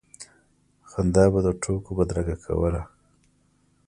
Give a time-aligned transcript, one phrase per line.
[0.89, 2.81] خندا به د ټوکو بدرګه کوله.